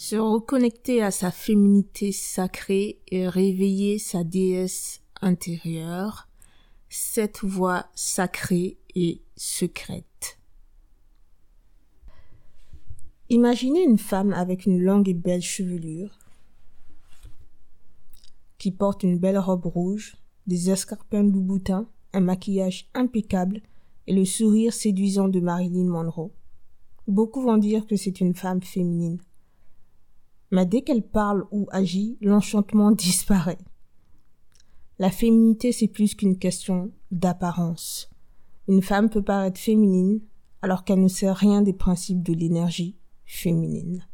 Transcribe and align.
Se 0.00 0.14
reconnecter 0.14 1.02
à 1.02 1.10
sa 1.10 1.32
féminité 1.32 2.12
sacrée 2.12 3.00
et 3.08 3.28
réveiller 3.28 3.98
sa 3.98 4.22
déesse 4.22 5.02
intérieure, 5.20 6.28
cette 6.88 7.42
voix 7.42 7.86
sacrée 7.96 8.78
et 8.94 9.22
secrète. 9.36 10.38
Imaginez 13.28 13.82
une 13.82 13.98
femme 13.98 14.32
avec 14.32 14.66
une 14.66 14.80
longue 14.80 15.08
et 15.08 15.14
belle 15.14 15.42
chevelure, 15.42 16.16
qui 18.58 18.70
porte 18.70 19.02
une 19.02 19.18
belle 19.18 19.38
robe 19.38 19.66
rouge, 19.66 20.16
des 20.46 20.70
escarpins 20.70 21.24
Louboutin, 21.24 21.88
un 22.12 22.20
maquillage 22.20 22.88
impeccable 22.94 23.62
et 24.06 24.14
le 24.14 24.24
sourire 24.24 24.72
séduisant 24.72 25.26
de 25.26 25.40
Marilyn 25.40 25.88
Monroe. 25.88 26.30
Beaucoup 27.08 27.42
vont 27.42 27.58
dire 27.58 27.84
que 27.84 27.96
c'est 27.96 28.20
une 28.20 28.36
femme 28.36 28.62
féminine. 28.62 29.18
Mais 30.50 30.66
dès 30.66 30.82
qu'elle 30.82 31.02
parle 31.02 31.46
ou 31.50 31.66
agit, 31.70 32.16
l'enchantement 32.20 32.90
disparaît. 32.92 33.58
La 34.98 35.10
féminité, 35.10 35.72
c'est 35.72 35.88
plus 35.88 36.14
qu'une 36.14 36.38
question 36.38 36.90
d'apparence. 37.10 38.10
Une 38.66 38.82
femme 38.82 39.10
peut 39.10 39.22
paraître 39.22 39.60
féminine 39.60 40.20
alors 40.60 40.84
qu'elle 40.84 41.02
ne 41.02 41.08
sait 41.08 41.30
rien 41.30 41.62
des 41.62 41.72
principes 41.72 42.22
de 42.22 42.34
l'énergie 42.34 42.96
féminine. 43.24 44.06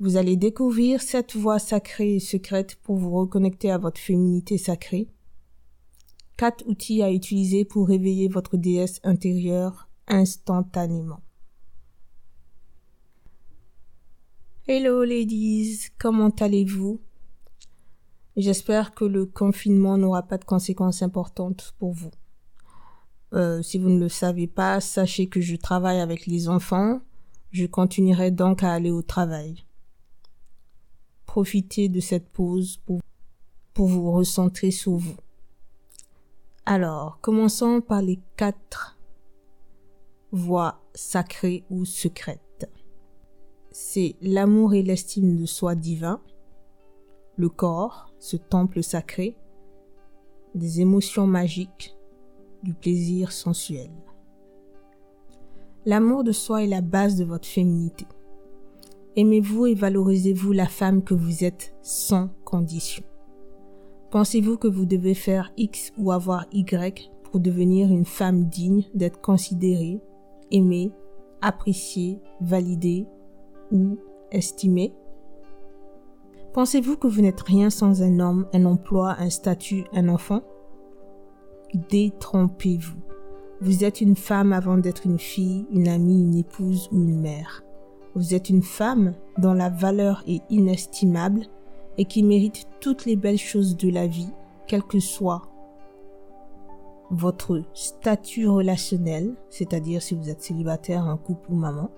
Vous 0.00 0.16
allez 0.16 0.36
découvrir 0.36 1.02
cette 1.02 1.36
voie 1.36 1.58
sacrée 1.58 2.16
et 2.16 2.20
secrète 2.20 2.76
pour 2.82 2.96
vous 2.96 3.12
reconnecter 3.12 3.70
à 3.70 3.78
votre 3.78 4.00
féminité 4.00 4.58
sacrée. 4.58 5.08
Quatre 6.36 6.66
outils 6.66 7.02
à 7.02 7.12
utiliser 7.12 7.64
pour 7.64 7.86
réveiller 7.86 8.28
votre 8.28 8.56
déesse 8.56 9.00
intérieure 9.04 9.88
instantanément. 10.08 11.23
Hello 14.66 15.04
ladies, 15.04 15.90
comment 15.98 16.30
allez-vous? 16.40 16.98
J'espère 18.34 18.94
que 18.94 19.04
le 19.04 19.26
confinement 19.26 19.98
n'aura 19.98 20.22
pas 20.22 20.38
de 20.38 20.46
conséquences 20.46 21.02
importantes 21.02 21.74
pour 21.78 21.92
vous. 21.92 22.10
Euh, 23.34 23.60
si 23.60 23.76
vous 23.76 23.90
ne 23.90 24.00
le 24.00 24.08
savez 24.08 24.46
pas, 24.46 24.80
sachez 24.80 25.26
que 25.26 25.42
je 25.42 25.56
travaille 25.56 26.00
avec 26.00 26.24
les 26.24 26.48
enfants. 26.48 27.02
Je 27.50 27.66
continuerai 27.66 28.30
donc 28.30 28.62
à 28.62 28.72
aller 28.72 28.90
au 28.90 29.02
travail. 29.02 29.66
Profitez 31.26 31.90
de 31.90 32.00
cette 32.00 32.30
pause 32.30 32.78
pour, 32.86 33.02
pour 33.74 33.88
vous 33.88 34.12
recentrer 34.12 34.70
sur 34.70 34.96
vous. 34.96 35.16
Alors, 36.64 37.18
commençons 37.20 37.82
par 37.82 38.00
les 38.00 38.18
quatre 38.38 38.98
voies 40.32 40.82
sacrées 40.94 41.66
ou 41.68 41.84
secrètes. 41.84 42.43
C'est 43.76 44.14
l'amour 44.22 44.74
et 44.74 44.84
l'estime 44.84 45.34
de 45.34 45.46
soi 45.46 45.74
divin, 45.74 46.20
le 47.34 47.48
corps, 47.48 48.14
ce 48.20 48.36
temple 48.36 48.84
sacré, 48.84 49.36
des 50.54 50.80
émotions 50.80 51.26
magiques, 51.26 51.96
du 52.62 52.72
plaisir 52.72 53.32
sensuel. 53.32 53.90
L'amour 55.86 56.22
de 56.22 56.30
soi 56.30 56.62
est 56.62 56.68
la 56.68 56.82
base 56.82 57.16
de 57.16 57.24
votre 57.24 57.48
féminité. 57.48 58.06
Aimez-vous 59.16 59.66
et 59.66 59.74
valorisez-vous 59.74 60.52
la 60.52 60.68
femme 60.68 61.02
que 61.02 61.14
vous 61.14 61.42
êtes 61.42 61.74
sans 61.82 62.28
condition. 62.44 63.02
Pensez-vous 64.12 64.56
que 64.56 64.68
vous 64.68 64.86
devez 64.86 65.14
faire 65.14 65.52
X 65.56 65.92
ou 65.98 66.12
avoir 66.12 66.46
Y 66.52 67.10
pour 67.24 67.40
devenir 67.40 67.90
une 67.90 68.06
femme 68.06 68.44
digne 68.44 68.84
d'être 68.94 69.20
considérée, 69.20 70.00
aimée, 70.52 70.92
appréciée, 71.40 72.20
validée 72.40 73.08
ou 73.72 73.98
estimée 74.30 74.94
Pensez-vous 76.52 76.96
que 76.96 77.08
vous 77.08 77.20
n'êtes 77.20 77.40
rien 77.40 77.68
sans 77.68 78.02
un 78.02 78.20
homme, 78.20 78.46
un 78.52 78.64
emploi, 78.64 79.16
un 79.18 79.28
statut, 79.28 79.84
un 79.92 80.08
enfant? 80.08 80.42
Détrompez-vous. 81.90 83.00
Vous 83.60 83.82
êtes 83.82 84.00
une 84.00 84.14
femme 84.14 84.52
avant 84.52 84.78
d'être 84.78 85.04
une 85.04 85.18
fille, 85.18 85.66
une 85.72 85.88
amie, 85.88 86.22
une 86.22 86.36
épouse 86.36 86.88
ou 86.92 86.96
une 86.96 87.20
mère. 87.20 87.64
Vous 88.14 88.34
êtes 88.34 88.50
une 88.50 88.62
femme 88.62 89.14
dont 89.38 89.52
la 89.52 89.68
valeur 89.68 90.22
est 90.28 90.42
inestimable 90.48 91.46
et 91.98 92.04
qui 92.04 92.22
mérite 92.22 92.68
toutes 92.80 93.04
les 93.04 93.16
belles 93.16 93.36
choses 93.36 93.76
de 93.76 93.90
la 93.90 94.06
vie, 94.06 94.30
quel 94.68 94.84
que 94.84 95.00
soit 95.00 95.42
votre 97.10 97.62
statut 97.74 98.48
relationnel, 98.48 99.34
c'est-à-dire 99.50 100.02
si 100.02 100.14
vous 100.14 100.30
êtes 100.30 100.42
célibataire, 100.42 101.04
un 101.04 101.16
couple 101.16 101.50
ou 101.50 101.56
maman, 101.56 101.90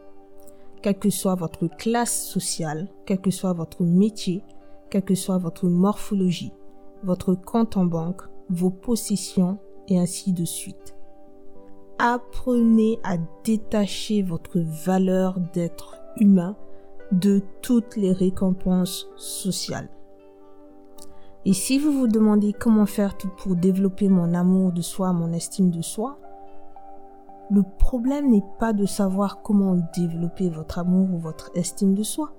quelle 0.86 1.00
que 1.00 1.10
soit 1.10 1.34
votre 1.34 1.66
classe 1.66 2.28
sociale, 2.28 2.86
quel 3.06 3.20
que 3.20 3.32
soit 3.32 3.52
votre 3.52 3.82
métier, 3.82 4.44
quelle 4.88 5.02
que 5.02 5.16
soit 5.16 5.36
votre 5.36 5.66
morphologie, 5.66 6.52
votre 7.02 7.34
compte 7.34 7.76
en 7.76 7.86
banque, 7.86 8.22
vos 8.50 8.70
possessions 8.70 9.58
et 9.88 9.98
ainsi 9.98 10.32
de 10.32 10.44
suite. 10.44 10.94
Apprenez 11.98 13.00
à 13.02 13.16
détacher 13.42 14.22
votre 14.22 14.60
valeur 14.60 15.40
d'être 15.54 15.96
humain 16.20 16.54
de 17.10 17.42
toutes 17.62 17.96
les 17.96 18.12
récompenses 18.12 19.08
sociales. 19.16 19.90
Et 21.44 21.52
si 21.52 21.80
vous 21.80 21.90
vous 21.90 22.06
demandez 22.06 22.52
comment 22.52 22.86
faire 22.86 23.16
pour 23.38 23.56
développer 23.56 24.08
mon 24.08 24.34
amour 24.34 24.70
de 24.70 24.82
soi, 24.82 25.12
mon 25.12 25.32
estime 25.32 25.72
de 25.72 25.82
soi, 25.82 26.20
le 27.50 27.62
problème 27.78 28.30
n'est 28.30 28.44
pas 28.58 28.72
de 28.72 28.86
savoir 28.86 29.42
comment 29.42 29.76
développer 29.96 30.50
votre 30.50 30.78
amour 30.78 31.08
ou 31.14 31.18
votre 31.18 31.50
estime 31.54 31.94
de 31.94 32.02
soi. 32.02 32.32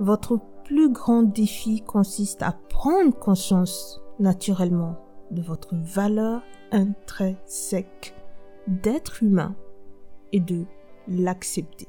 Votre 0.00 0.40
plus 0.64 0.90
grand 0.90 1.22
défi 1.22 1.82
consiste 1.82 2.42
à 2.42 2.56
prendre 2.68 3.16
conscience 3.16 4.00
naturellement 4.18 4.96
de 5.30 5.42
votre 5.42 5.74
valeur 5.76 6.42
intrinsèque 6.72 8.14
d'être 8.66 9.22
humain 9.22 9.54
et 10.32 10.40
de 10.40 10.64
l'accepter. 11.06 11.88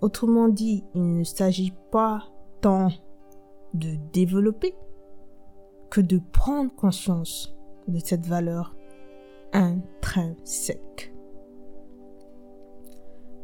Autrement 0.00 0.48
dit, 0.48 0.84
il 0.94 1.18
ne 1.18 1.24
s'agit 1.24 1.74
pas 1.90 2.24
tant 2.60 2.88
de 3.74 3.96
développer 4.12 4.74
que 5.90 6.00
de 6.00 6.20
prendre 6.32 6.74
conscience 6.74 7.54
de 7.88 7.98
cette 7.98 8.26
valeur 8.26 8.74
intrinsèque. 9.52 11.14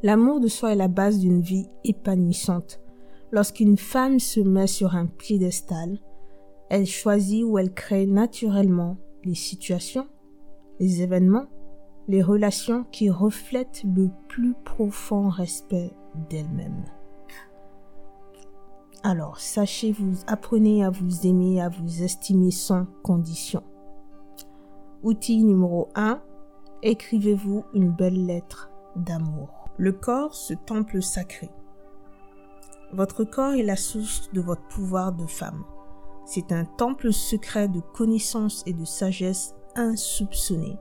L'amour 0.02 0.40
de 0.40 0.48
soi 0.48 0.72
est 0.72 0.76
la 0.76 0.88
base 0.88 1.18
d'une 1.18 1.40
vie 1.40 1.68
épanouissante. 1.84 2.80
Lorsqu'une 3.32 3.76
femme 3.76 4.20
se 4.20 4.40
met 4.40 4.68
sur 4.68 4.94
un 4.94 5.06
piédestal, 5.06 5.98
elle 6.70 6.86
choisit 6.86 7.44
ou 7.44 7.58
elle 7.58 7.72
crée 7.72 8.06
naturellement 8.06 8.96
les 9.24 9.34
situations, 9.34 10.06
les 10.78 11.02
événements, 11.02 11.46
les 12.06 12.22
relations 12.22 12.84
qui 12.92 13.10
reflètent 13.10 13.82
le 13.84 14.08
plus 14.28 14.54
profond 14.64 15.28
respect 15.28 15.90
d'elle-même. 16.30 16.84
Alors, 19.02 19.38
sachez 19.38 19.92
vous, 19.92 20.14
apprenez 20.26 20.84
à 20.84 20.90
vous 20.90 21.26
aimer, 21.26 21.60
à 21.60 21.68
vous 21.68 22.02
estimer 22.02 22.50
sans 22.50 22.86
condition. 23.02 23.62
Outil 25.04 25.44
numéro 25.44 25.90
1, 25.94 26.20
écrivez-vous 26.82 27.64
une 27.72 27.92
belle 27.92 28.26
lettre 28.26 28.68
d'amour. 28.96 29.68
Le 29.76 29.92
corps, 29.92 30.34
ce 30.34 30.54
temple 30.54 31.02
sacré. 31.02 31.50
Votre 32.92 33.22
corps 33.22 33.52
est 33.52 33.62
la 33.62 33.76
source 33.76 34.28
de 34.32 34.40
votre 34.40 34.66
pouvoir 34.66 35.12
de 35.12 35.24
femme. 35.26 35.62
C'est 36.26 36.50
un 36.50 36.64
temple 36.64 37.12
secret 37.12 37.68
de 37.68 37.78
connaissance 37.78 38.64
et 38.66 38.72
de 38.72 38.84
sagesse 38.84 39.54
insoupçonnée. 39.76 40.80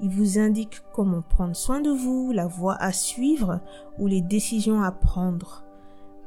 Il 0.00 0.10
vous 0.10 0.38
indique 0.38 0.80
comment 0.94 1.22
prendre 1.22 1.56
soin 1.56 1.80
de 1.80 1.90
vous, 1.90 2.30
la 2.30 2.46
voie 2.46 2.76
à 2.76 2.92
suivre 2.92 3.60
ou 3.98 4.06
les 4.06 4.20
décisions 4.20 4.82
à 4.82 4.92
prendre. 4.92 5.64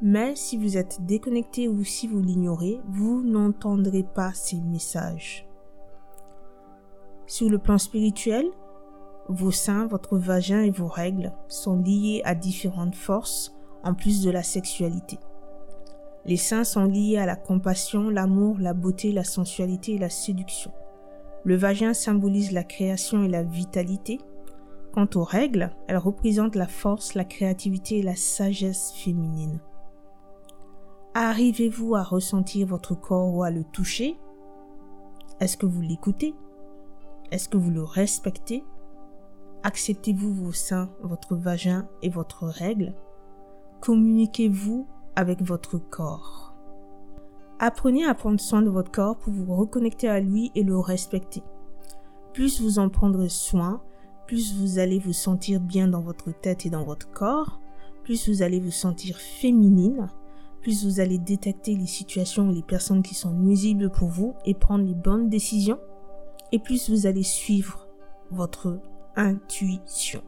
Mais 0.01 0.35
si 0.35 0.57
vous 0.57 0.75
êtes 0.75 1.05
déconnecté 1.05 1.69
ou 1.69 1.85
si 1.85 2.07
vous 2.07 2.21
l'ignorez, 2.21 2.81
vous 2.89 3.21
n'entendrez 3.21 4.03
pas 4.03 4.33
ces 4.33 4.59
messages. 4.59 5.47
Sur 7.25 7.49
le 7.49 7.57
plan 7.57 7.77
spirituel, 7.77 8.45
vos 9.29 9.51
seins, 9.51 9.87
votre 9.87 10.17
vagin 10.17 10.61
et 10.61 10.71
vos 10.71 10.87
règles 10.87 11.33
sont 11.47 11.77
liés 11.77 12.21
à 12.25 12.35
différentes 12.35 12.95
forces 12.95 13.55
en 13.83 13.93
plus 13.93 14.21
de 14.21 14.29
la 14.29 14.43
sexualité. 14.43 15.17
Les 16.25 16.37
seins 16.37 16.63
sont 16.63 16.85
liés 16.85 17.17
à 17.17 17.25
la 17.25 17.35
compassion, 17.35 18.09
l'amour, 18.09 18.57
la 18.59 18.73
beauté, 18.73 19.11
la 19.11 19.23
sensualité 19.23 19.93
et 19.93 19.97
la 19.97 20.09
séduction. 20.09 20.71
Le 21.43 21.55
vagin 21.55 21.93
symbolise 21.93 22.51
la 22.51 22.63
création 22.63 23.23
et 23.23 23.27
la 23.27 23.43
vitalité. 23.43 24.19
Quant 24.93 25.07
aux 25.15 25.23
règles, 25.23 25.71
elles 25.87 25.97
représentent 25.97 26.55
la 26.55 26.67
force, 26.67 27.15
la 27.15 27.23
créativité 27.23 27.99
et 27.99 28.03
la 28.03 28.15
sagesse 28.15 28.91
féminine. 28.93 29.59
Arrivez-vous 31.13 31.95
à 31.95 32.03
ressentir 32.03 32.67
votre 32.67 32.93
corps 32.93 33.33
ou 33.33 33.43
à 33.43 33.49
le 33.49 33.63
toucher? 33.63 34.19
Est-ce 35.39 35.57
que 35.57 35.65
vous 35.65 35.81
l'écoutez? 35.81 36.35
Est-ce 37.31 37.47
que 37.47 37.57
vous 37.57 37.71
le 37.71 37.83
respectez? 37.83 38.65
Acceptez-vous 39.63 40.33
vos 40.33 40.51
seins, 40.51 40.89
votre 41.01 41.35
vagin 41.35 41.87
et 42.01 42.09
votre 42.09 42.45
règle? 42.45 42.93
Communiquez-vous 43.79 44.85
avec 45.15 45.41
votre 45.41 45.77
corps? 45.77 46.53
Apprenez 47.59 48.03
à 48.03 48.15
prendre 48.15 48.39
soin 48.39 48.61
de 48.61 48.69
votre 48.69 48.91
corps 48.91 49.17
pour 49.17 49.31
vous 49.31 49.55
reconnecter 49.55 50.09
à 50.09 50.19
lui 50.19 50.51
et 50.55 50.63
le 50.63 50.77
respecter. 50.77 51.41
Plus 52.33 52.59
vous 52.59 52.79
en 52.79 52.89
prendrez 52.89 53.29
soin, 53.29 53.81
plus 54.27 54.53
vous 54.55 54.79
allez 54.79 54.99
vous 54.99 55.13
sentir 55.13 55.61
bien 55.61 55.87
dans 55.87 56.01
votre 56.01 56.31
tête 56.31 56.65
et 56.65 56.69
dans 56.69 56.83
votre 56.83 57.11
corps, 57.11 57.61
plus 58.03 58.27
vous 58.27 58.41
allez 58.41 58.59
vous 58.59 58.71
sentir 58.71 59.17
féminine, 59.17 60.09
plus 60.61 60.85
vous 60.85 60.99
allez 60.99 61.17
détecter 61.17 61.75
les 61.75 61.87
situations 61.87 62.49
ou 62.49 62.51
les 62.51 62.61
personnes 62.61 63.03
qui 63.03 63.15
sont 63.15 63.31
nuisibles 63.31 63.89
pour 63.89 64.09
vous 64.09 64.33
et 64.43 64.53
prendre 64.53 64.83
les 64.83 64.95
bonnes 64.95 65.29
décisions, 65.29 65.79
et 66.51 66.59
plus 66.59 66.89
vous 66.89 67.05
allez 67.05 67.23
suivre 67.23 67.87
votre 68.29 68.79
intuition. 69.15 70.21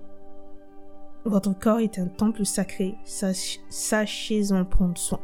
Votre 1.25 1.57
corps 1.57 1.79
est 1.79 1.99
un 1.99 2.07
temple 2.07 2.45
sacré, 2.45 2.95
sachez 3.05 4.51
en 4.51 4.65
prendre 4.65 4.97
soin. 4.97 5.21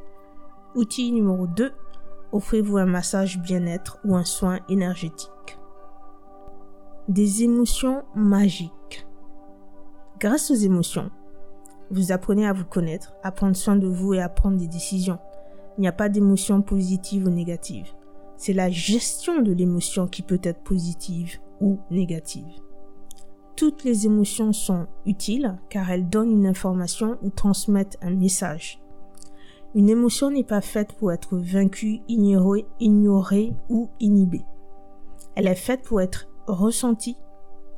Outil 0.75 1.11
numéro 1.11 1.45
2, 1.45 1.73
offrez-vous 2.31 2.77
un 2.77 2.85
massage 2.85 3.39
bien-être 3.39 3.99
ou 4.05 4.15
un 4.15 4.23
soin 4.23 4.59
énergétique. 4.69 5.59
Des 7.09 7.43
émotions 7.43 8.03
magiques. 8.15 9.07
Grâce 10.19 10.51
aux 10.51 10.55
émotions, 10.55 11.11
vous 11.91 12.11
apprenez 12.11 12.47
à 12.47 12.53
vous 12.53 12.65
connaître, 12.65 13.13
à 13.23 13.31
prendre 13.31 13.55
soin 13.55 13.75
de 13.75 13.87
vous 13.87 14.13
et 14.13 14.21
à 14.21 14.29
prendre 14.29 14.57
des 14.57 14.67
décisions. 14.67 15.19
Il 15.77 15.81
n'y 15.81 15.87
a 15.87 15.93
pas 15.93 16.07
d'émotion 16.07 16.61
positive 16.61 17.25
ou 17.25 17.29
négative. 17.29 17.91
C'est 18.39 18.53
la 18.53 18.69
gestion 18.69 19.41
de 19.41 19.51
l'émotion 19.51 20.07
qui 20.07 20.21
peut 20.21 20.39
être 20.43 20.61
positive 20.61 21.39
ou 21.59 21.77
négative. 21.91 22.47
Toutes 23.57 23.83
les 23.83 24.05
émotions 24.05 24.53
sont 24.53 24.87
utiles 25.05 25.59
car 25.69 25.91
elles 25.91 26.07
donnent 26.07 26.31
une 26.31 26.47
information 26.47 27.17
ou 27.21 27.31
transmettent 27.31 27.97
un 28.01 28.11
message. 28.11 28.81
Une 29.75 29.89
émotion 29.89 30.31
n'est 30.31 30.45
pas 30.45 30.61
faite 30.61 30.93
pour 30.93 31.11
être 31.11 31.35
vaincue, 31.35 31.99
ignorée, 32.07 32.65
ignorée 32.79 33.53
ou 33.67 33.89
inhibée. 33.99 34.45
Elle 35.35 35.47
est 35.47 35.55
faite 35.55 35.81
pour 35.81 35.99
être 35.99 36.29
ressentie, 36.47 37.17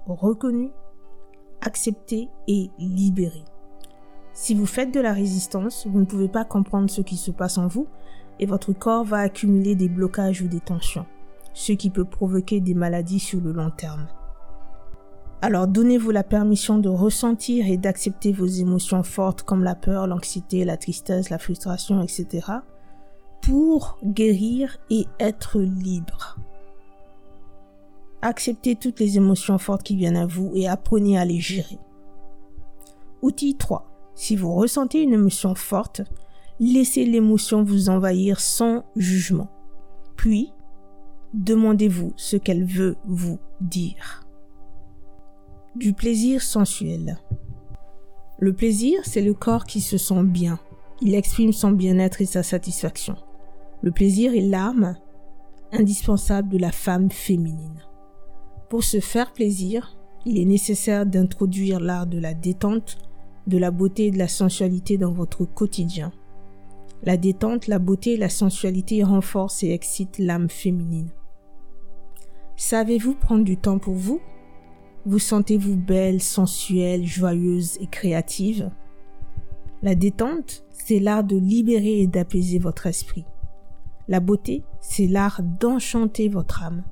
reconnue, 0.06 0.70
acceptée 1.62 2.30
et 2.48 2.70
libérée. 2.78 3.46
Si 4.34 4.54
vous 4.54 4.68
faites 4.68 4.94
de 4.94 5.00
la 5.00 5.12
résistance, 5.12 5.88
vous 5.88 6.02
ne 6.02 6.06
pouvez 6.06 6.30
pas 6.30 6.46
comprendre 6.46 6.92
ce 6.92 7.02
qui 7.02 7.18
se 7.18 7.32
passe 7.32 7.58
en 7.58 7.68
vous 7.68 7.88
et 8.40 8.46
votre 8.46 8.74
corps 8.74 9.04
va 9.04 9.18
accumuler 9.18 9.76
des 9.76 9.90
blocages 9.90 10.42
ou 10.42 10.48
des 10.48 10.60
tensions, 10.60 11.06
ce 11.54 11.74
qui 11.74 11.90
peut 11.90 12.06
provoquer 12.06 12.60
des 12.60 12.74
maladies 12.74 13.20
sur 13.20 13.40
le 13.42 13.52
long 13.52 13.72
terme. 13.72 14.08
Alors 15.44 15.68
donnez-vous 15.68 16.12
la 16.12 16.24
permission 16.24 16.78
de 16.78 16.90
ressentir 16.90 17.66
et 17.66 17.78
d'accepter 17.78 18.32
vos 18.32 18.46
émotions 18.46 19.02
fortes 19.02 19.42
comme 19.42 19.64
la 19.64 19.74
peur, 19.74 20.06
l'anxiété, 20.06 20.66
la 20.66 20.78
tristesse, 20.78 21.32
la 21.32 21.40
frustration, 21.40 22.04
etc. 22.04 22.48
pour 23.42 23.98
guérir 24.04 24.78
et 24.92 25.08
être 25.20 25.60
libre. 25.60 26.38
Acceptez 28.22 28.76
toutes 28.76 29.00
les 29.00 29.18
émotions 29.18 29.58
fortes 29.58 29.82
qui 29.82 29.96
viennent 29.96 30.18
à 30.18 30.28
vous 30.28 30.52
et 30.54 30.68
apprenez 30.68 31.18
à 31.18 31.26
les 31.26 31.40
gérer. 31.40 31.80
Outil 33.24 33.56
3. 33.56 33.88
Si 34.14 34.36
vous 34.36 34.54
ressentez 34.54 35.02
une 35.02 35.14
émotion 35.14 35.56
forte, 35.56 36.04
laissez 36.62 37.06
l'émotion 37.06 37.64
vous 37.64 37.90
envahir 37.90 38.40
sans 38.40 38.84
jugement. 38.96 39.50
Puis, 40.16 40.54
demandez-vous 41.34 42.14
ce 42.16 42.38
qu'elle 42.38 42.66
veut 42.66 42.98
vous 43.06 43.40
dire. 43.60 44.28
Du 45.76 45.94
plaisir 45.94 46.42
sensuel. 46.42 47.20
Le 48.40 48.54
plaisir, 48.54 49.00
c'est 49.04 49.22
le 49.22 49.34
corps 49.34 49.66
qui 49.66 49.82
se 49.82 49.98
sent 49.98 50.24
bien. 50.24 50.60
Il 51.02 51.16
exprime 51.16 51.54
son 51.54 51.72
bien-être 51.72 52.22
et 52.22 52.26
sa 52.26 52.44
satisfaction. 52.44 53.16
Le 53.82 53.92
plaisir 53.92 54.34
est 54.34 54.42
l'âme 54.42 54.96
indispensable 55.72 56.50
de 56.50 56.58
la 56.58 56.72
femme 56.72 57.10
féminine. 57.10 57.82
Pour 58.70 58.84
se 58.84 59.00
faire 59.00 59.34
plaisir, 59.34 59.98
il 60.26 60.38
est 60.38 60.46
nécessaire 60.46 61.06
d'introduire 61.06 61.80
l'art 61.80 62.08
de 62.08 62.20
la 62.20 62.34
détente 62.34 62.98
de 63.48 63.58
la 63.58 63.72
beauté 63.72 64.08
et 64.08 64.12
de 64.12 64.20
la 64.20 64.28
sensualité 64.28 64.98
dans 64.98 65.14
votre 65.14 65.46
quotidien. 65.46 66.12
La 67.04 67.18
détente, 67.18 67.68
la 67.68 67.80
beauté 67.80 68.16
la 68.16 68.30
sensualité 68.30 69.04
renforcent 69.04 69.64
et 69.64 69.72
excitent 69.72 70.20
l'âme 70.20 70.50
féminine. 70.50 71.10
Savez-vous 72.58 73.16
prendre 73.16 73.44
du 73.44 73.58
temps 73.58 73.80
pour 73.80 73.96
vous? 73.96 74.22
Vous 75.06 75.18
sentez-vous 75.18 75.76
belle, 75.76 76.22
sensuelle, 76.22 77.08
joyeuse 77.08 77.78
et 77.82 77.88
créative? 77.88 78.70
La 79.82 79.96
détente, 79.96 80.64
c'est 80.70 81.00
l'art 81.00 81.24
de 81.24 81.38
libérer 81.38 82.02
et 82.02 82.08
d'apaiser 82.08 82.60
votre 82.60 82.86
esprit. 82.86 83.26
La 84.08 84.20
beauté, 84.20 84.64
c'est 84.80 85.08
l'art 85.08 85.42
d'enchanter 85.42 86.30
votre 86.30 86.62
âme. 86.62 86.84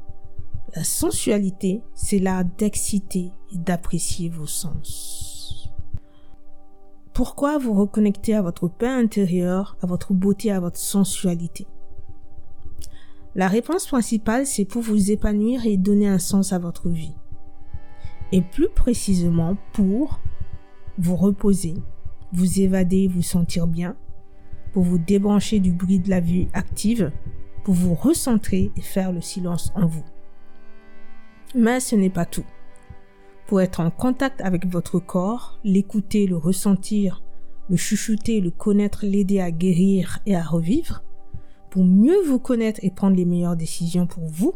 La 0.76 0.84
sensualité, 0.84 1.84
c'est 1.94 2.20
l'art 2.20 2.46
d'exciter 2.46 3.32
et 3.54 3.58
d'apprécier 3.58 4.30
vos 4.30 4.48
sens. 4.48 5.29
Pourquoi 7.20 7.58
vous 7.58 7.74
reconnecter 7.74 8.34
à 8.34 8.42
votre 8.42 8.70
paix 8.70 8.88
intérieure, 8.88 9.76
à 9.82 9.88
votre 9.88 10.14
beauté, 10.14 10.54
à 10.54 10.62
votre 10.62 10.78
sensualité? 10.78 11.68
La 13.36 13.50
réponse 13.50 13.88
principale, 13.88 14.46
c'est 14.46 14.64
pour 14.64 14.84
vous 14.84 15.12
épanouir 15.12 15.66
et 15.66 15.76
donner 15.76 16.08
un 16.08 16.18
sens 16.18 16.54
à 16.54 16.60
votre 16.60 16.88
vie. 16.88 17.14
Et 18.32 18.42
plus 18.42 18.70
précisément 18.70 19.58
pour 19.74 20.22
vous 20.98 21.18
reposer, 21.18 21.74
vous 22.32 22.62
évader, 22.62 23.10
vous 23.10 23.22
sentir 23.22 23.68
bien, 23.68 23.98
pour 24.72 24.84
vous 24.84 24.98
débrancher 24.98 25.60
du 25.60 25.74
bruit 25.74 26.00
de 26.00 26.10
la 26.10 26.22
vie 26.22 26.48
active, 26.54 27.12
pour 27.66 27.74
vous 27.74 27.96
recentrer 27.96 28.72
et 28.78 28.82
faire 28.82 29.12
le 29.12 29.20
silence 29.20 29.74
en 29.76 29.88
vous. 29.88 30.06
Mais 31.54 31.82
ce 31.82 31.98
n'est 31.98 32.10
pas 32.10 32.26
tout 32.26 32.46
pour 33.50 33.62
être 33.62 33.80
en 33.80 33.90
contact 33.90 34.42
avec 34.42 34.68
votre 34.68 35.00
corps, 35.00 35.58
l'écouter, 35.64 36.28
le 36.28 36.38
ressentir, 36.38 37.24
le 37.68 37.78
chuchoter, 37.78 38.42
le 38.42 38.52
connaître, 38.52 39.08
l'aider 39.08 39.40
à 39.40 39.50
guérir 39.50 40.20
et 40.28 40.36
à 40.36 40.44
revivre, 40.44 41.02
pour 41.72 41.84
mieux 41.84 42.22
vous 42.28 42.38
connaître 42.38 42.80
et 42.84 42.92
prendre 42.92 43.18
les 43.18 43.26
meilleures 43.26 43.56
décisions 43.56 44.06
pour 44.06 44.28
vous, 44.28 44.54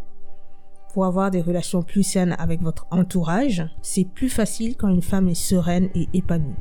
pour 0.94 1.06
avoir 1.06 1.32
des 1.32 1.42
relations 1.42 1.82
plus 1.82 2.04
saines 2.04 2.36
avec 2.38 2.62
votre 2.62 2.86
entourage, 2.92 3.68
c'est 3.82 4.06
plus 4.06 4.30
facile 4.30 4.78
quand 4.78 4.90
une 4.90 5.02
femme 5.02 5.28
est 5.28 5.34
sereine 5.34 5.90
et 5.96 6.08
épanouie. 6.14 6.54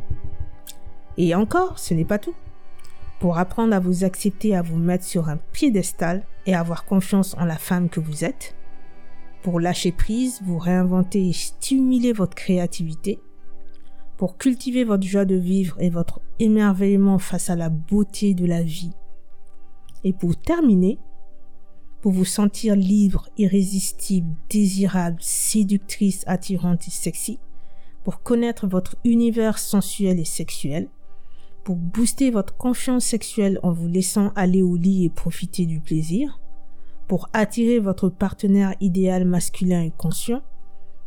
Et 1.19 1.35
encore, 1.35 1.79
ce 1.79 1.93
n'est 1.93 2.07
pas 2.07 2.19
tout. 2.19 2.35
Pour 3.21 3.37
apprendre 3.37 3.75
à 3.75 3.79
vous 3.79 4.05
accepter, 4.05 4.57
à 4.57 4.62
vous 4.62 4.79
mettre 4.79 5.05
sur 5.05 5.29
un 5.29 5.37
piédestal 5.37 6.23
et 6.47 6.55
avoir 6.55 6.87
confiance 6.87 7.37
en 7.37 7.45
la 7.45 7.59
femme 7.59 7.91
que 7.91 8.01
vous 8.01 8.25
êtes, 8.25 8.57
pour 9.43 9.61
lâcher 9.61 9.93
prise, 9.93 10.41
vous 10.45 10.59
réinventer 10.59 11.29
et 11.29 11.33
stimuler 11.33 12.13
votre 12.13 12.35
créativité, 12.35 13.19
pour 14.17 14.39
cultiver 14.39 14.85
votre 14.85 15.07
joie 15.07 15.25
de 15.25 15.35
vivre 15.35 15.77
et 15.81 15.91
votre 15.91 16.21
émerveillement 16.39 17.19
face 17.19 17.51
à 17.51 17.57
la 17.57 17.69
beauté 17.69 18.35
de 18.35 18.47
la 18.47 18.63
vie. 18.63 18.93
Et 20.05 20.13
pour 20.13 20.37
terminer, 20.37 20.99
pour 22.01 22.13
vous 22.13 22.25
sentir 22.25 22.77
libre, 22.77 23.29
irrésistible, 23.37 24.35
désirable, 24.51 25.19
séductrice, 25.21 26.25
attirante 26.27 26.87
et 26.87 26.91
sexy, 26.91 27.39
pour 28.05 28.23
connaître 28.23 28.67
votre 28.67 28.97
univers 29.05 29.59
sensuel 29.59 30.19
et 30.19 30.25
sexuel, 30.25 30.89
pour 31.65 31.77
booster 31.77 32.31
votre 32.31 32.57
confiance 32.57 33.05
sexuelle 33.05 33.61
en 33.63 33.73
vous 33.73 33.87
laissant 33.87 34.33
aller 34.35 34.63
au 34.63 34.77
lit 34.77 35.05
et 35.05 35.11
profiter 35.11 35.67
du 35.67 35.81
plaisir, 35.81 36.41
pour 37.12 37.28
attirer 37.35 37.78
votre 37.78 38.09
partenaire 38.09 38.75
idéal 38.81 39.26
masculin 39.26 39.83
et 39.83 39.90
conscient, 39.90 40.40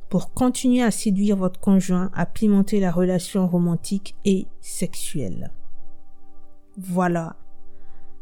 pour 0.07 0.35
continuer 0.35 0.83
à 0.83 0.91
séduire 0.91 1.35
votre 1.35 1.59
conjoint, 1.59 2.11
à 2.13 2.27
pimenter 2.27 2.79
la 2.79 2.91
relation 2.91 3.47
romantique 3.47 4.15
et 4.23 4.45
sexuelle. 4.61 5.49
Voilà 6.77 7.37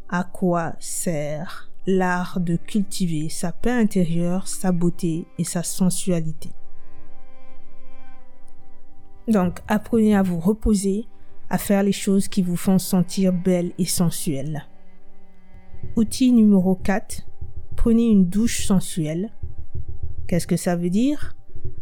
à 0.07 0.23
quoi 0.23 0.75
sert 0.79 1.73
l'art 1.85 2.39
de 2.39 2.55
cultiver 2.55 3.27
sa 3.27 3.51
paix 3.51 3.71
intérieure, 3.71 4.47
sa 4.47 4.71
beauté 4.71 5.27
et 5.37 5.43
sa 5.43 5.61
sensualité. 5.61 6.51
Donc, 9.27 9.59
apprenez 9.67 10.15
à 10.15 10.23
vous 10.23 10.39
reposer, 10.39 11.05
à 11.49 11.57
faire 11.57 11.83
les 11.83 11.91
choses 11.91 12.29
qui 12.29 12.43
vous 12.43 12.55
font 12.55 12.79
sentir 12.79 13.33
belle 13.33 13.73
et 13.77 13.83
sensuelle. 13.83 14.69
Outil 15.97 16.31
numéro 16.31 16.75
4 16.75 17.25
prenez 17.75 18.07
une 18.07 18.27
douche 18.27 18.65
sensuelle. 18.65 19.31
Qu'est-ce 20.27 20.47
que 20.47 20.57
ça 20.57 20.75
veut 20.75 20.89
dire? 20.89 21.35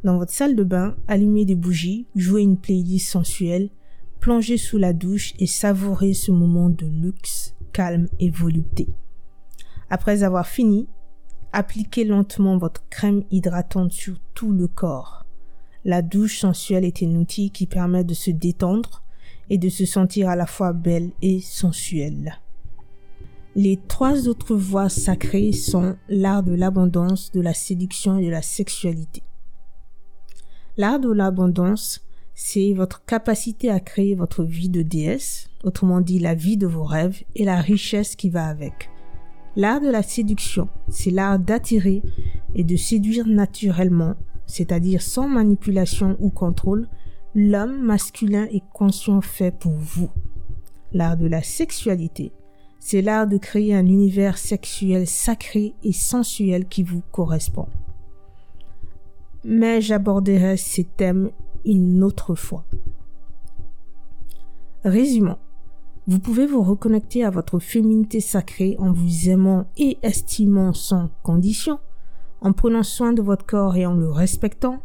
Dans 0.03 0.17
votre 0.17 0.31
salle 0.31 0.55
de 0.55 0.63
bain, 0.63 0.95
allumez 1.07 1.45
des 1.45 1.55
bougies, 1.55 2.07
jouez 2.15 2.41
une 2.41 2.57
playlist 2.57 3.09
sensuelle, 3.09 3.69
plongez 4.19 4.57
sous 4.57 4.77
la 4.77 4.93
douche 4.93 5.33
et 5.39 5.47
savourez 5.47 6.13
ce 6.13 6.31
moment 6.31 6.69
de 6.69 6.85
luxe, 6.85 7.55
calme 7.73 8.07
et 8.19 8.29
volupté. 8.29 8.87
Après 9.89 10.23
avoir 10.23 10.47
fini, 10.47 10.87
appliquez 11.51 12.03
lentement 12.03 12.57
votre 12.57 12.87
crème 12.89 13.23
hydratante 13.31 13.91
sur 13.91 14.19
tout 14.33 14.51
le 14.51 14.67
corps. 14.67 15.25
La 15.83 16.01
douche 16.01 16.39
sensuelle 16.39 16.85
est 16.85 17.03
un 17.03 17.15
outil 17.15 17.51
qui 17.51 17.65
permet 17.65 18.03
de 18.03 18.13
se 18.13 18.31
détendre 18.31 19.03
et 19.49 19.57
de 19.57 19.69
se 19.69 19.85
sentir 19.85 20.29
à 20.29 20.35
la 20.35 20.45
fois 20.45 20.73
belle 20.73 21.11
et 21.21 21.41
sensuelle. 21.41 22.39
Les 23.55 23.77
trois 23.89 24.29
autres 24.29 24.55
voies 24.55 24.87
sacrées 24.87 25.51
sont 25.51 25.97
l'art 26.07 26.41
de 26.41 26.53
l'abondance, 26.53 27.33
de 27.33 27.41
la 27.41 27.53
séduction 27.53 28.17
et 28.17 28.25
de 28.25 28.31
la 28.31 28.41
sexualité. 28.41 29.23
L'art 30.77 31.01
de 31.01 31.11
l'abondance, 31.11 32.01
c'est 32.33 32.71
votre 32.71 33.03
capacité 33.03 33.69
à 33.69 33.81
créer 33.81 34.15
votre 34.15 34.45
vie 34.45 34.69
de 34.69 34.81
déesse, 34.81 35.49
autrement 35.65 35.99
dit 35.99 36.17
la 36.17 36.33
vie 36.33 36.55
de 36.55 36.65
vos 36.65 36.85
rêves 36.85 37.23
et 37.35 37.43
la 37.43 37.59
richesse 37.59 38.15
qui 38.15 38.29
va 38.29 38.47
avec. 38.47 38.89
L'art 39.57 39.81
de 39.81 39.89
la 39.89 40.01
séduction, 40.01 40.69
c'est 40.87 41.11
l'art 41.11 41.37
d'attirer 41.37 42.01
et 42.55 42.63
de 42.63 42.77
séduire 42.77 43.27
naturellement, 43.27 44.15
c'est-à-dire 44.45 45.01
sans 45.01 45.27
manipulation 45.27 46.15
ou 46.21 46.29
contrôle, 46.29 46.87
l'homme 47.35 47.81
masculin 47.81 48.47
et 48.49 48.63
conscient 48.73 49.19
fait 49.19 49.51
pour 49.51 49.73
vous. 49.73 50.09
L'art 50.93 51.17
de 51.17 51.27
la 51.27 51.43
sexualité, 51.43 52.31
c'est 52.83 53.03
l'art 53.03 53.27
de 53.27 53.37
créer 53.37 53.75
un 53.75 53.85
univers 53.85 54.39
sexuel 54.39 55.05
sacré 55.05 55.75
et 55.83 55.93
sensuel 55.93 56.67
qui 56.67 56.81
vous 56.81 57.03
correspond. 57.11 57.67
Mais 59.45 59.81
j'aborderai 59.81 60.57
ces 60.57 60.83
thèmes 60.83 61.29
une 61.63 62.03
autre 62.03 62.33
fois. 62.33 62.65
Résumons. 64.83 65.37
Vous 66.07 66.17
pouvez 66.17 66.47
vous 66.47 66.63
reconnecter 66.63 67.23
à 67.23 67.29
votre 67.29 67.59
féminité 67.59 68.19
sacrée 68.19 68.75
en 68.79 68.91
vous 68.91 69.29
aimant 69.29 69.67
et 69.77 69.99
estimant 70.01 70.73
sans 70.73 71.11
condition, 71.21 71.79
en 72.41 72.51
prenant 72.51 72.81
soin 72.81 73.13
de 73.13 73.21
votre 73.21 73.45
corps 73.45 73.75
et 73.75 73.85
en 73.85 73.93
le 73.93 74.09
respectant, 74.09 74.81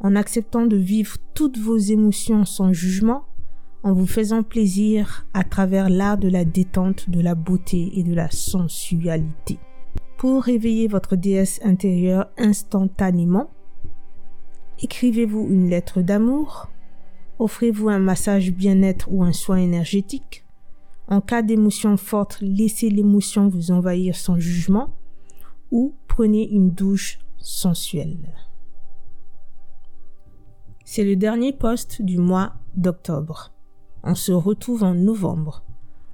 en 0.00 0.14
acceptant 0.14 0.66
de 0.66 0.76
vivre 0.76 1.16
toutes 1.32 1.56
vos 1.56 1.78
émotions 1.78 2.44
sans 2.44 2.74
jugement, 2.74 3.24
en 3.82 3.92
vous 3.92 4.06
faisant 4.06 4.42
plaisir 4.42 5.26
à 5.32 5.44
travers 5.44 5.88
l'art 5.88 6.18
de 6.18 6.28
la 6.28 6.44
détente, 6.44 7.08
de 7.08 7.20
la 7.20 7.34
beauté 7.34 7.98
et 7.98 8.02
de 8.02 8.14
la 8.14 8.30
sensualité. 8.30 9.58
Pour 10.18 10.42
réveiller 10.42 10.86
votre 10.86 11.16
déesse 11.16 11.60
intérieure 11.64 12.26
instantanément, 12.36 13.50
écrivez-vous 14.82 15.48
une 15.50 15.70
lettre 15.70 16.02
d'amour, 16.02 16.70
offrez-vous 17.38 17.88
un 17.88 17.98
massage 17.98 18.52
bien-être 18.52 19.08
ou 19.10 19.24
un 19.24 19.32
soin 19.32 19.56
énergétique, 19.56 20.44
en 21.08 21.20
cas 21.20 21.42
d'émotion 21.42 21.96
forte, 21.96 22.38
laissez 22.40 22.88
l'émotion 22.88 23.48
vous 23.48 23.72
envahir 23.72 24.14
sans 24.14 24.38
jugement 24.38 24.94
ou 25.72 25.94
prenez 26.06 26.48
une 26.48 26.70
douche 26.70 27.18
sensuelle. 27.38 28.32
C'est 30.84 31.04
le 31.04 31.16
dernier 31.16 31.52
poste 31.52 32.02
du 32.02 32.18
mois 32.18 32.54
d'octobre. 32.74 33.52
On 34.02 34.14
se 34.14 34.32
retrouve 34.32 34.82
en 34.82 34.94
novembre. 34.94 35.62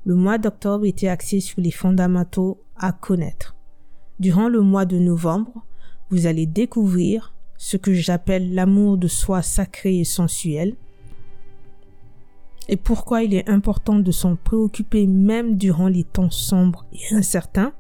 Le 0.05 0.15
mois 0.15 0.39
d'octobre 0.39 0.87
était 0.87 1.09
axé 1.09 1.41
sur 1.41 1.61
les 1.61 1.71
fondamentaux 1.71 2.61
à 2.77 2.93
connaître. 2.93 3.55
Durant 4.19 4.49
le 4.49 4.61
mois 4.61 4.87
de 4.87 4.99
novembre, 4.99 5.65
vous 6.11 6.27
allez 6.27 6.47
découvrir 6.47 7.35
ce 7.59 7.77
que 7.77 7.95
j'appelle 7.95 8.55
l'amour 8.55 8.99
de 8.99 9.09
soi 9.09 9.43
sacré 9.43 10.01
et 10.01 10.05
sensuel, 10.05 10.77
et 12.69 12.77
pourquoi 12.77 13.23
il 13.23 13.35
est 13.35 13.49
important 13.49 13.99
de 13.99 14.11
s'en 14.11 14.35
préoccuper 14.37 15.07
même 15.07 15.57
durant 15.57 15.89
les 15.89 16.03
temps 16.03 16.31
sombres 16.31 16.85
et 16.93 17.15
incertains. 17.15 17.73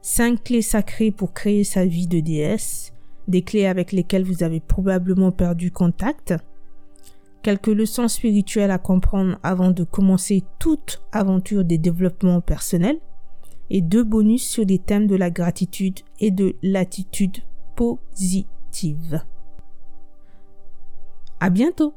Cinq 0.00 0.44
clés 0.44 0.62
sacrées 0.62 1.10
pour 1.10 1.34
créer 1.34 1.64
sa 1.64 1.84
vie 1.84 2.06
de 2.06 2.20
déesse, 2.20 2.94
des 3.26 3.42
clés 3.42 3.66
avec 3.66 3.92
lesquelles 3.92 4.24
vous 4.24 4.42
avez 4.42 4.60
probablement 4.60 5.32
perdu 5.32 5.70
contact, 5.70 6.34
quelques 7.42 7.68
leçons 7.68 8.08
spirituelles 8.08 8.70
à 8.70 8.78
comprendre 8.78 9.38
avant 9.42 9.70
de 9.70 9.84
commencer 9.84 10.44
toute 10.58 11.02
aventure 11.12 11.64
des 11.64 11.78
développements 11.78 12.40
personnels, 12.40 12.98
et 13.70 13.82
deux 13.82 14.04
bonus 14.04 14.48
sur 14.48 14.64
les 14.64 14.78
thèmes 14.78 15.06
de 15.06 15.16
la 15.16 15.30
gratitude 15.30 16.00
et 16.20 16.30
de 16.30 16.56
l'attitude 16.62 17.38
positive. 17.76 19.22
À 21.40 21.50
bientôt! 21.50 21.94